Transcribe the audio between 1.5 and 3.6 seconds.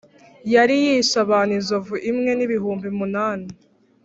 inzovu imwe n’ibihumbi munani.